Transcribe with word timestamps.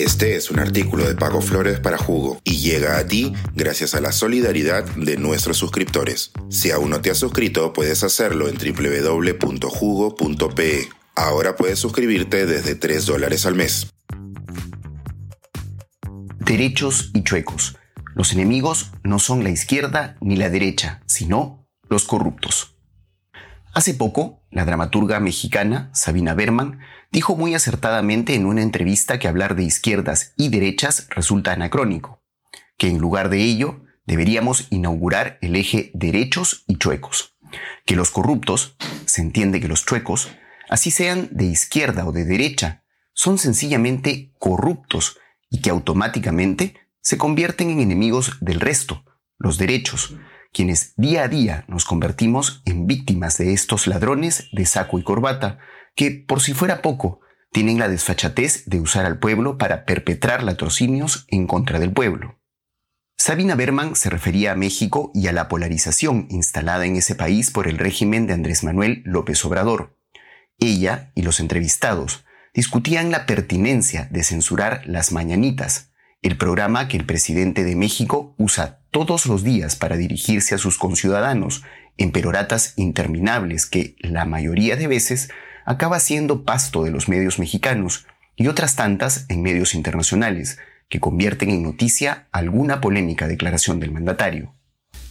Este 0.00 0.34
es 0.34 0.50
un 0.50 0.58
artículo 0.58 1.06
de 1.06 1.14
Pago 1.14 1.42
Flores 1.42 1.78
para 1.78 1.98
Jugo 1.98 2.40
y 2.42 2.56
llega 2.56 2.96
a 2.96 3.06
ti 3.06 3.34
gracias 3.54 3.94
a 3.94 4.00
la 4.00 4.12
solidaridad 4.12 4.82
de 4.96 5.18
nuestros 5.18 5.58
suscriptores. 5.58 6.32
Si 6.48 6.70
aún 6.70 6.88
no 6.88 7.02
te 7.02 7.10
has 7.10 7.18
suscrito, 7.18 7.74
puedes 7.74 8.02
hacerlo 8.02 8.48
en 8.48 8.56
www.jugo.pe. 8.56 9.68
Ahora 11.14 11.54
puedes 11.54 11.78
suscribirte 11.78 12.46
desde 12.46 12.76
3 12.76 13.04
dólares 13.04 13.44
al 13.44 13.56
mes. 13.56 13.92
Derechos 16.38 17.10
y 17.12 17.22
chuecos. 17.22 17.76
Los 18.14 18.32
enemigos 18.32 18.92
no 19.04 19.18
son 19.18 19.44
la 19.44 19.50
izquierda 19.50 20.16
ni 20.22 20.36
la 20.36 20.48
derecha, 20.48 21.02
sino 21.04 21.68
los 21.90 22.04
corruptos. 22.04 22.74
Hace 23.74 23.92
poco, 23.92 24.42
la 24.50 24.64
dramaturga 24.64 25.20
mexicana 25.20 25.90
Sabina 25.92 26.32
Berman 26.32 26.80
dijo 27.10 27.36
muy 27.36 27.54
acertadamente 27.54 28.34
en 28.34 28.46
una 28.46 28.62
entrevista 28.62 29.18
que 29.18 29.28
hablar 29.28 29.56
de 29.56 29.64
izquierdas 29.64 30.32
y 30.36 30.48
derechas 30.48 31.08
resulta 31.10 31.52
anacrónico, 31.52 32.22
que 32.76 32.88
en 32.88 32.98
lugar 32.98 33.28
de 33.28 33.42
ello 33.42 33.80
deberíamos 34.06 34.66
inaugurar 34.70 35.38
el 35.40 35.56
eje 35.56 35.90
derechos 35.94 36.64
y 36.66 36.76
chuecos, 36.76 37.36
que 37.84 37.96
los 37.96 38.10
corruptos, 38.10 38.76
se 39.06 39.22
entiende 39.22 39.60
que 39.60 39.68
los 39.68 39.84
chuecos, 39.84 40.30
así 40.68 40.90
sean 40.90 41.28
de 41.32 41.44
izquierda 41.44 42.06
o 42.06 42.12
de 42.12 42.24
derecha, 42.24 42.84
son 43.12 43.38
sencillamente 43.38 44.32
corruptos 44.38 45.18
y 45.50 45.60
que 45.60 45.70
automáticamente 45.70 46.76
se 47.00 47.18
convierten 47.18 47.70
en 47.70 47.80
enemigos 47.80 48.38
del 48.40 48.60
resto, 48.60 49.04
los 49.36 49.58
derechos, 49.58 50.14
quienes 50.52 50.94
día 50.96 51.22
a 51.22 51.28
día 51.28 51.64
nos 51.68 51.84
convertimos 51.84 52.62
en 52.64 52.86
víctimas 52.86 53.38
de 53.38 53.52
estos 53.52 53.86
ladrones 53.86 54.48
de 54.52 54.66
saco 54.66 54.98
y 54.98 55.02
corbata, 55.02 55.58
que, 56.00 56.12
por 56.12 56.40
si 56.40 56.54
fuera 56.54 56.80
poco, 56.80 57.20
tienen 57.52 57.78
la 57.78 57.86
desfachatez 57.86 58.64
de 58.64 58.80
usar 58.80 59.04
al 59.04 59.18
pueblo 59.18 59.58
para 59.58 59.84
perpetrar 59.84 60.42
latrocinios 60.42 61.26
en 61.28 61.46
contra 61.46 61.78
del 61.78 61.92
pueblo. 61.92 62.40
Sabina 63.18 63.54
Berman 63.54 63.94
se 63.96 64.08
refería 64.08 64.52
a 64.52 64.56
México 64.56 65.10
y 65.12 65.26
a 65.26 65.32
la 65.34 65.46
polarización 65.48 66.26
instalada 66.30 66.86
en 66.86 66.96
ese 66.96 67.16
país 67.16 67.50
por 67.50 67.68
el 67.68 67.76
régimen 67.76 68.26
de 68.26 68.32
Andrés 68.32 68.64
Manuel 68.64 69.02
López 69.04 69.44
Obrador. 69.44 69.98
Ella 70.58 71.12
y 71.14 71.20
los 71.20 71.38
entrevistados 71.38 72.24
discutían 72.54 73.10
la 73.10 73.26
pertinencia 73.26 74.08
de 74.10 74.24
censurar 74.24 74.80
las 74.86 75.12
mañanitas, 75.12 75.92
el 76.22 76.38
programa 76.38 76.88
que 76.88 76.96
el 76.96 77.04
presidente 77.04 77.62
de 77.62 77.76
México 77.76 78.34
usa 78.38 78.80
todos 78.90 79.26
los 79.26 79.44
días 79.44 79.76
para 79.76 79.98
dirigirse 79.98 80.54
a 80.54 80.58
sus 80.58 80.78
conciudadanos 80.78 81.62
en 81.98 82.10
peroratas 82.10 82.72
interminables 82.76 83.66
que 83.66 83.96
la 83.98 84.24
mayoría 84.24 84.76
de 84.76 84.86
veces 84.86 85.28
acaba 85.70 86.00
siendo 86.00 86.42
pasto 86.44 86.82
de 86.82 86.90
los 86.90 87.08
medios 87.08 87.38
mexicanos 87.38 88.04
y 88.34 88.48
otras 88.48 88.74
tantas 88.74 89.26
en 89.28 89.40
medios 89.40 89.76
internacionales 89.76 90.58
que 90.88 90.98
convierten 90.98 91.48
en 91.48 91.62
noticia 91.62 92.26
alguna 92.32 92.80
polémica 92.80 93.28
declaración 93.28 93.78
del 93.78 93.92
mandatario. 93.92 94.52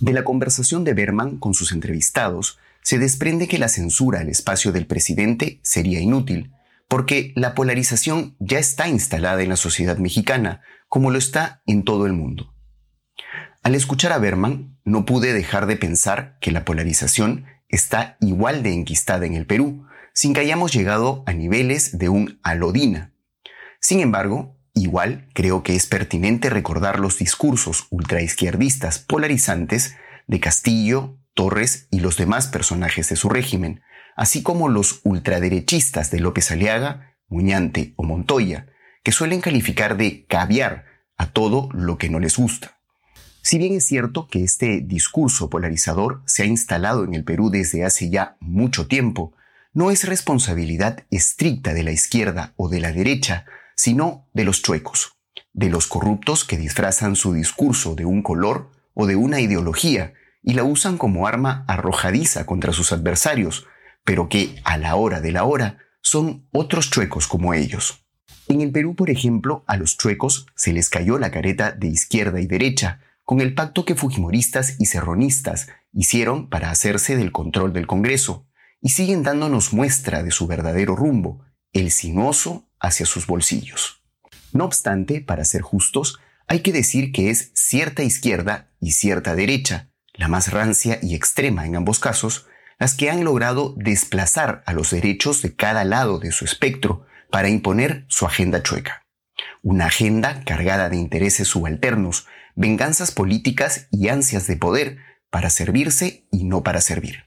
De 0.00 0.14
la 0.14 0.24
conversación 0.24 0.82
de 0.82 0.94
Berman 0.94 1.36
con 1.36 1.52
sus 1.52 1.72
entrevistados 1.72 2.58
se 2.80 2.98
desprende 2.98 3.48
que 3.48 3.58
la 3.58 3.68
censura 3.68 4.20
al 4.20 4.30
espacio 4.30 4.72
del 4.72 4.86
presidente 4.86 5.60
sería 5.62 6.00
inútil, 6.00 6.54
porque 6.88 7.34
la 7.36 7.54
polarización 7.54 8.34
ya 8.38 8.58
está 8.58 8.88
instalada 8.88 9.42
en 9.42 9.50
la 9.50 9.56
sociedad 9.56 9.98
mexicana, 9.98 10.62
como 10.88 11.10
lo 11.10 11.18
está 11.18 11.60
en 11.66 11.84
todo 11.84 12.06
el 12.06 12.14
mundo. 12.14 12.54
Al 13.62 13.74
escuchar 13.74 14.10
a 14.12 14.18
Berman, 14.18 14.78
no 14.86 15.04
pude 15.04 15.34
dejar 15.34 15.66
de 15.66 15.76
pensar 15.76 16.38
que 16.40 16.50
la 16.50 16.64
polarización 16.64 17.44
está 17.68 18.16
igual 18.22 18.62
de 18.62 18.72
enquistada 18.72 19.26
en 19.26 19.34
el 19.34 19.44
Perú, 19.44 19.86
sin 20.16 20.32
que 20.32 20.40
hayamos 20.40 20.72
llegado 20.72 21.22
a 21.26 21.34
niveles 21.34 21.98
de 21.98 22.08
un 22.08 22.40
alodina. 22.42 23.12
Sin 23.80 24.00
embargo, 24.00 24.56
igual 24.72 25.28
creo 25.34 25.62
que 25.62 25.76
es 25.76 25.86
pertinente 25.86 26.48
recordar 26.48 26.98
los 26.98 27.18
discursos 27.18 27.86
ultraizquierdistas 27.90 28.98
polarizantes 28.98 29.94
de 30.26 30.40
Castillo, 30.40 31.18
Torres 31.34 31.86
y 31.90 32.00
los 32.00 32.16
demás 32.16 32.46
personajes 32.46 33.10
de 33.10 33.16
su 33.16 33.28
régimen, 33.28 33.82
así 34.16 34.42
como 34.42 34.70
los 34.70 35.00
ultraderechistas 35.04 36.10
de 36.10 36.20
López 36.20 36.50
Aliaga, 36.50 37.14
Muñante 37.28 37.92
o 37.96 38.02
Montoya, 38.02 38.68
que 39.02 39.12
suelen 39.12 39.42
calificar 39.42 39.98
de 39.98 40.24
caviar 40.24 40.86
a 41.18 41.26
todo 41.26 41.68
lo 41.74 41.98
que 41.98 42.08
no 42.08 42.20
les 42.20 42.38
gusta. 42.38 42.78
Si 43.42 43.58
bien 43.58 43.74
es 43.74 43.84
cierto 43.84 44.28
que 44.28 44.42
este 44.42 44.80
discurso 44.80 45.50
polarizador 45.50 46.22
se 46.24 46.42
ha 46.42 46.46
instalado 46.46 47.04
en 47.04 47.12
el 47.12 47.22
Perú 47.22 47.50
desde 47.50 47.84
hace 47.84 48.08
ya 48.08 48.38
mucho 48.40 48.86
tiempo, 48.86 49.34
no 49.76 49.90
es 49.90 50.08
responsabilidad 50.08 51.04
estricta 51.10 51.74
de 51.74 51.82
la 51.82 51.92
izquierda 51.92 52.54
o 52.56 52.70
de 52.70 52.80
la 52.80 52.92
derecha, 52.92 53.44
sino 53.74 54.26
de 54.32 54.44
los 54.44 54.62
chuecos, 54.62 55.18
de 55.52 55.68
los 55.68 55.86
corruptos 55.86 56.44
que 56.44 56.56
disfrazan 56.56 57.14
su 57.14 57.34
discurso 57.34 57.94
de 57.94 58.06
un 58.06 58.22
color 58.22 58.70
o 58.94 59.04
de 59.04 59.16
una 59.16 59.38
ideología 59.38 60.14
y 60.42 60.54
la 60.54 60.64
usan 60.64 60.96
como 60.96 61.26
arma 61.26 61.66
arrojadiza 61.68 62.46
contra 62.46 62.72
sus 62.72 62.90
adversarios, 62.90 63.66
pero 64.02 64.30
que 64.30 64.58
a 64.64 64.78
la 64.78 64.96
hora 64.96 65.20
de 65.20 65.32
la 65.32 65.44
hora 65.44 65.76
son 66.00 66.48
otros 66.52 66.88
chuecos 66.88 67.26
como 67.26 67.52
ellos. 67.52 68.02
En 68.48 68.62
el 68.62 68.72
Perú, 68.72 68.94
por 68.96 69.10
ejemplo, 69.10 69.62
a 69.66 69.76
los 69.76 69.98
chuecos 69.98 70.46
se 70.54 70.72
les 70.72 70.88
cayó 70.88 71.18
la 71.18 71.30
careta 71.30 71.72
de 71.72 71.88
izquierda 71.88 72.40
y 72.40 72.46
derecha 72.46 73.02
con 73.24 73.42
el 73.42 73.52
pacto 73.52 73.84
que 73.84 73.94
fujimoristas 73.94 74.76
y 74.78 74.86
serronistas 74.86 75.68
hicieron 75.92 76.48
para 76.48 76.70
hacerse 76.70 77.14
del 77.14 77.30
control 77.30 77.74
del 77.74 77.86
Congreso, 77.86 78.45
y 78.80 78.90
siguen 78.90 79.22
dándonos 79.22 79.72
muestra 79.72 80.22
de 80.22 80.30
su 80.30 80.46
verdadero 80.46 80.96
rumbo, 80.96 81.44
el 81.72 81.90
sinuoso 81.90 82.68
hacia 82.80 83.06
sus 83.06 83.26
bolsillos. 83.26 84.02
No 84.52 84.64
obstante, 84.64 85.20
para 85.20 85.44
ser 85.44 85.62
justos, 85.62 86.18
hay 86.46 86.60
que 86.60 86.72
decir 86.72 87.12
que 87.12 87.30
es 87.30 87.50
cierta 87.54 88.02
izquierda 88.02 88.70
y 88.80 88.92
cierta 88.92 89.34
derecha, 89.34 89.90
la 90.14 90.28
más 90.28 90.52
rancia 90.52 90.98
y 91.02 91.14
extrema 91.14 91.66
en 91.66 91.76
ambos 91.76 91.98
casos, 91.98 92.46
las 92.78 92.94
que 92.94 93.10
han 93.10 93.24
logrado 93.24 93.74
desplazar 93.76 94.62
a 94.66 94.72
los 94.72 94.90
derechos 94.90 95.42
de 95.42 95.54
cada 95.54 95.84
lado 95.84 96.18
de 96.18 96.32
su 96.32 96.44
espectro 96.44 97.06
para 97.30 97.48
imponer 97.48 98.04
su 98.08 98.26
agenda 98.26 98.62
chueca. 98.62 99.02
Una 99.62 99.86
agenda 99.86 100.42
cargada 100.44 100.88
de 100.88 100.96
intereses 100.96 101.48
subalternos, 101.48 102.26
venganzas 102.54 103.10
políticas 103.10 103.88
y 103.90 104.08
ansias 104.08 104.46
de 104.46 104.56
poder 104.56 104.98
para 105.30 105.50
servirse 105.50 106.26
y 106.30 106.44
no 106.44 106.62
para 106.62 106.80
servir. 106.80 107.24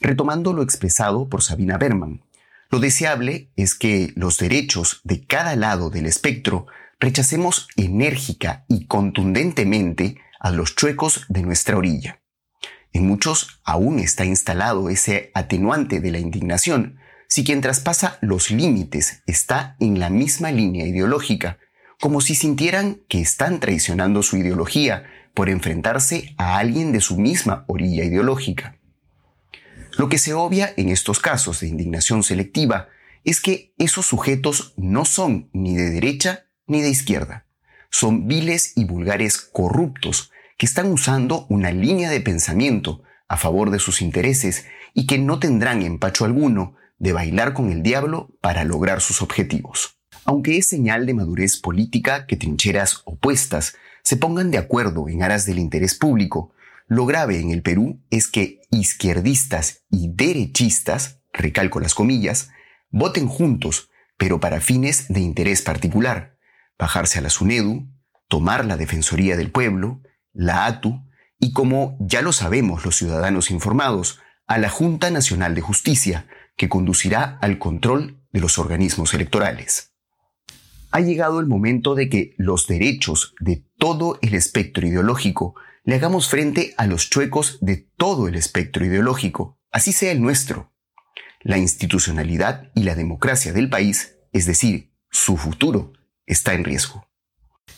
Retomando 0.00 0.52
lo 0.52 0.62
expresado 0.62 1.28
por 1.28 1.42
Sabina 1.42 1.78
Berman, 1.78 2.22
lo 2.70 2.80
deseable 2.80 3.50
es 3.56 3.74
que 3.74 4.12
los 4.16 4.38
derechos 4.38 5.00
de 5.04 5.24
cada 5.24 5.54
lado 5.56 5.88
del 5.88 6.06
espectro 6.06 6.66
rechacemos 6.98 7.68
enérgica 7.76 8.64
y 8.68 8.86
contundentemente 8.86 10.18
a 10.40 10.50
los 10.50 10.74
chuecos 10.74 11.26
de 11.28 11.42
nuestra 11.42 11.76
orilla. 11.76 12.20
En 12.92 13.06
muchos 13.06 13.60
aún 13.64 13.98
está 13.98 14.24
instalado 14.24 14.88
ese 14.88 15.30
atenuante 15.34 16.00
de 16.00 16.10
la 16.10 16.18
indignación, 16.18 16.98
si 17.28 17.44
quien 17.44 17.60
traspasa 17.60 18.18
los 18.20 18.50
límites 18.50 19.22
está 19.26 19.76
en 19.80 19.98
la 19.98 20.10
misma 20.10 20.50
línea 20.50 20.86
ideológica, 20.86 21.58
como 22.00 22.20
si 22.20 22.34
sintieran 22.34 23.00
que 23.08 23.20
están 23.20 23.60
traicionando 23.60 24.22
su 24.22 24.36
ideología 24.36 25.04
por 25.34 25.48
enfrentarse 25.48 26.34
a 26.38 26.58
alguien 26.58 26.92
de 26.92 27.00
su 27.00 27.18
misma 27.18 27.64
orilla 27.68 28.04
ideológica. 28.04 28.78
Lo 29.96 30.10
que 30.10 30.18
se 30.18 30.34
obvia 30.34 30.74
en 30.76 30.90
estos 30.90 31.20
casos 31.20 31.60
de 31.60 31.68
indignación 31.68 32.22
selectiva 32.22 32.88
es 33.24 33.40
que 33.40 33.72
esos 33.78 34.04
sujetos 34.04 34.74
no 34.76 35.06
son 35.06 35.48
ni 35.54 35.74
de 35.74 35.90
derecha 35.90 36.46
ni 36.66 36.82
de 36.82 36.90
izquierda. 36.90 37.46
Son 37.90 38.28
viles 38.28 38.72
y 38.76 38.84
vulgares 38.84 39.38
corruptos 39.38 40.30
que 40.58 40.66
están 40.66 40.92
usando 40.92 41.46
una 41.48 41.70
línea 41.70 42.10
de 42.10 42.20
pensamiento 42.20 43.02
a 43.26 43.38
favor 43.38 43.70
de 43.70 43.78
sus 43.78 44.02
intereses 44.02 44.66
y 44.92 45.06
que 45.06 45.18
no 45.18 45.38
tendrán 45.38 45.80
empacho 45.80 46.26
alguno 46.26 46.76
de 46.98 47.14
bailar 47.14 47.54
con 47.54 47.70
el 47.70 47.82
diablo 47.82 48.30
para 48.42 48.64
lograr 48.64 49.00
sus 49.00 49.22
objetivos. 49.22 49.98
Aunque 50.26 50.58
es 50.58 50.66
señal 50.66 51.06
de 51.06 51.14
madurez 51.14 51.56
política 51.56 52.26
que 52.26 52.36
trincheras 52.36 53.00
opuestas 53.04 53.76
se 54.02 54.16
pongan 54.16 54.50
de 54.50 54.58
acuerdo 54.58 55.08
en 55.08 55.22
aras 55.22 55.46
del 55.46 55.58
interés 55.58 55.94
público, 55.94 56.52
lo 56.88 57.04
grave 57.04 57.40
en 57.40 57.50
el 57.50 57.62
Perú 57.62 58.00
es 58.10 58.28
que 58.28 58.60
izquierdistas 58.76 59.84
y 59.90 60.10
derechistas, 60.14 61.20
recalco 61.32 61.80
las 61.80 61.94
comillas, 61.94 62.50
voten 62.90 63.26
juntos, 63.28 63.90
pero 64.16 64.40
para 64.40 64.60
fines 64.60 65.08
de 65.08 65.20
interés 65.20 65.62
particular, 65.62 66.36
bajarse 66.78 67.18
a 67.18 67.22
la 67.22 67.30
SUNEDU, 67.30 67.88
tomar 68.28 68.64
la 68.64 68.76
Defensoría 68.76 69.36
del 69.36 69.50
Pueblo, 69.50 70.02
la 70.32 70.66
ATU 70.66 71.04
y, 71.38 71.52
como 71.52 71.96
ya 72.00 72.22
lo 72.22 72.32
sabemos 72.32 72.84
los 72.84 72.96
ciudadanos 72.96 73.50
informados, 73.50 74.20
a 74.46 74.58
la 74.58 74.68
Junta 74.68 75.10
Nacional 75.10 75.54
de 75.54 75.60
Justicia, 75.60 76.26
que 76.56 76.68
conducirá 76.68 77.38
al 77.42 77.58
control 77.58 78.22
de 78.32 78.40
los 78.40 78.58
organismos 78.58 79.12
electorales. 79.14 79.92
Ha 80.90 81.00
llegado 81.00 81.40
el 81.40 81.46
momento 81.46 81.94
de 81.94 82.08
que 82.08 82.34
los 82.38 82.66
derechos 82.66 83.34
de 83.40 83.64
todo 83.76 84.18
el 84.22 84.34
espectro 84.34 84.86
ideológico 84.86 85.54
le 85.86 85.94
hagamos 85.94 86.28
frente 86.28 86.74
a 86.76 86.88
los 86.88 87.08
chuecos 87.10 87.58
de 87.60 87.76
todo 87.96 88.26
el 88.26 88.34
espectro 88.34 88.84
ideológico, 88.84 89.60
así 89.70 89.92
sea 89.92 90.10
el 90.10 90.20
nuestro. 90.20 90.72
La 91.40 91.58
institucionalidad 91.58 92.72
y 92.74 92.82
la 92.82 92.96
democracia 92.96 93.52
del 93.52 93.70
país, 93.70 94.16
es 94.32 94.46
decir, 94.46 94.92
su 95.12 95.36
futuro, 95.36 95.92
está 96.26 96.54
en 96.54 96.64
riesgo. 96.64 97.06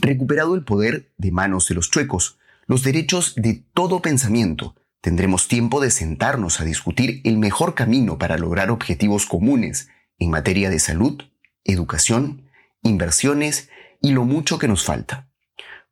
Recuperado 0.00 0.54
el 0.54 0.64
poder 0.64 1.14
de 1.16 1.32
manos 1.32 1.66
de 1.66 1.76
los 1.76 1.90
chuecos, 1.90 2.38
los 2.66 2.82
derechos 2.82 3.34
de 3.36 3.64
todo 3.72 4.02
pensamiento, 4.02 4.76
tendremos 5.00 5.48
tiempo 5.48 5.80
de 5.80 5.90
sentarnos 5.90 6.60
a 6.60 6.64
discutir 6.64 7.22
el 7.24 7.38
mejor 7.38 7.74
camino 7.74 8.18
para 8.18 8.36
lograr 8.36 8.70
objetivos 8.70 9.24
comunes 9.24 9.88
en 10.18 10.28
materia 10.28 10.68
de 10.68 10.78
salud, 10.78 11.22
educación, 11.64 12.50
inversiones 12.82 13.70
y 14.02 14.12
lo 14.12 14.24
mucho 14.24 14.58
que 14.58 14.68
nos 14.68 14.84
falta. 14.84 15.30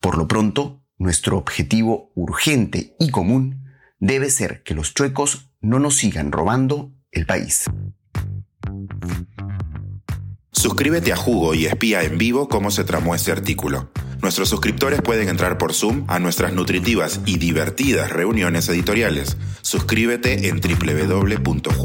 Por 0.00 0.16
lo 0.16 0.26
pronto, 0.26 0.82
nuestro 0.98 1.38
objetivo 1.38 2.12
urgente 2.14 2.94
y 2.98 3.10
común 3.10 3.64
debe 3.98 4.30
ser 4.30 4.62
que 4.62 4.74
los 4.74 4.94
chuecos 4.94 5.50
no 5.60 5.78
nos 5.78 5.96
sigan 5.96 6.32
robando 6.32 6.92
el 7.10 7.26
país. 7.26 7.64
Suscríbete 10.52 11.12
a 11.12 11.16
Jugo 11.16 11.54
y 11.54 11.66
espía 11.66 12.02
en 12.02 12.18
vivo 12.18 12.48
cómo 12.48 12.70
se 12.70 12.84
tramó 12.84 13.14
ese 13.14 13.30
artículo. 13.32 13.90
Nuestros 14.20 14.48
suscriptores 14.48 15.00
pueden 15.00 15.28
entrar 15.28 15.56
por 15.56 15.72
Zoom 15.72 16.04
a 16.08 16.18
nuestras 16.18 16.52
nutritivas 16.52 17.20
y 17.26 17.38
divertidas 17.38 18.10
reuniones 18.10 18.68
editoriales. 18.68 19.36
Suscríbete 19.62 20.48
en 20.48 20.60
www.jugo.p. 20.60 21.78